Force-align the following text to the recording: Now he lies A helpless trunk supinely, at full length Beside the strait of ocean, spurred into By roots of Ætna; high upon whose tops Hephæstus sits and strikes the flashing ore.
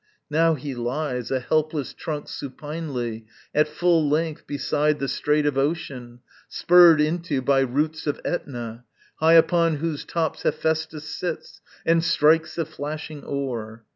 Now 0.31 0.55
he 0.55 0.73
lies 0.73 1.29
A 1.29 1.39
helpless 1.39 1.93
trunk 1.93 2.27
supinely, 2.27 3.27
at 3.53 3.67
full 3.67 4.09
length 4.09 4.47
Beside 4.47 4.97
the 4.97 5.07
strait 5.07 5.45
of 5.45 5.59
ocean, 5.59 6.21
spurred 6.49 6.99
into 6.99 7.39
By 7.39 7.59
roots 7.59 8.07
of 8.07 8.19
Ætna; 8.23 8.81
high 9.17 9.35
upon 9.35 9.75
whose 9.75 10.03
tops 10.03 10.41
Hephæstus 10.41 11.03
sits 11.03 11.61
and 11.85 12.03
strikes 12.03 12.55
the 12.55 12.65
flashing 12.65 13.23
ore. 13.23 13.85